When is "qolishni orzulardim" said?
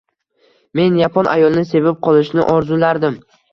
2.09-3.23